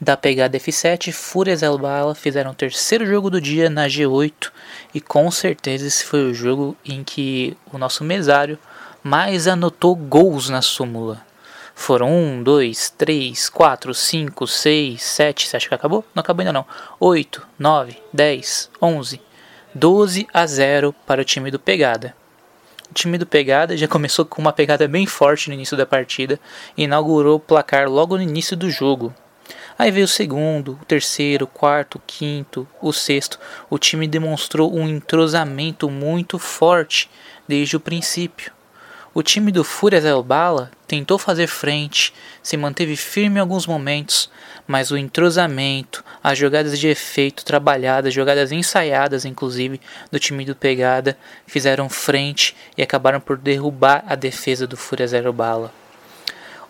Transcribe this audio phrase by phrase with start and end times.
[0.00, 4.50] da pegada F7, Fúrias Elbala fizeram o terceiro jogo do dia na G8
[4.94, 8.58] e com certeza esse foi o jogo em que o nosso mesário
[9.02, 11.26] mais anotou gols na súmula.
[11.74, 15.46] Foram 1, 2, 3, 4, 5, 6, 7.
[15.46, 16.04] Você acha que acabou?
[16.14, 16.66] Não acabou ainda não.
[16.98, 19.20] 8, 9, 10, 11,
[19.74, 22.14] 12 a 0 para o time do Pegada.
[22.90, 26.40] O time do Pegada já começou com uma pegada bem forte no início da partida
[26.76, 29.14] e inaugurou o placar logo no início do jogo.
[29.78, 33.38] Aí veio o segundo, o terceiro, o quarto, o quinto, o sexto.
[33.70, 37.08] O time demonstrou um entrosamento muito forte
[37.46, 38.50] desde o princípio.
[39.14, 42.12] O time do Fúrias Elbala tentou fazer frente,
[42.42, 44.28] se manteve firme em alguns momentos,
[44.66, 51.16] mas o entrosamento, as jogadas de efeito trabalhadas, jogadas ensaiadas inclusive do time do Pegada,
[51.46, 55.72] fizeram frente e acabaram por derrubar a defesa do Fúrias Elbala.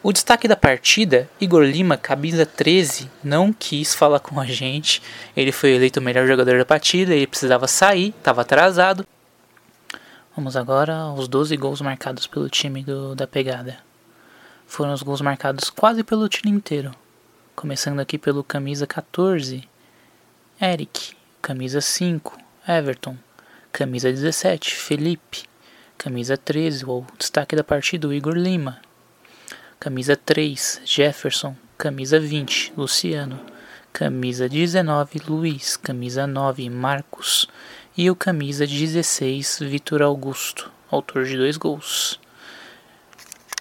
[0.03, 5.03] O destaque da partida, Igor Lima, camisa 13, não quis falar com a gente.
[5.37, 9.05] Ele foi eleito o melhor jogador da partida, ele precisava sair, estava atrasado
[10.39, 13.79] Vamos agora aos 12 gols marcados pelo time do, da pegada.
[14.69, 16.93] Foram os gols marcados quase pelo time inteiro.
[17.57, 19.69] Começando aqui pelo camisa 14,
[20.63, 21.17] Eric.
[21.43, 23.17] Camisa 5, Everton.
[23.73, 25.43] Camisa 17, Felipe.
[25.99, 28.81] Camisa 13, o destaque da partida, Igor Lima.
[29.81, 31.55] Camisa 3, Jefferson.
[31.77, 33.39] Camisa 20, Luciano.
[33.93, 35.77] Camisa 19, Luiz.
[35.77, 37.47] Camisa 9, Marcos
[37.97, 42.21] e o camisa 16 Vitor Augusto, autor de dois gols.